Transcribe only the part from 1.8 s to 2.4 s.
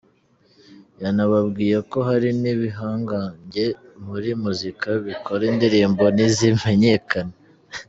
ko hari